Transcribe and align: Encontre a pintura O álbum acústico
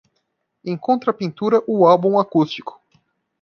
Encontre 0.65 1.11
a 1.11 1.13
pintura 1.13 1.61
O 1.67 1.85
álbum 1.87 2.17
acústico 2.17 2.81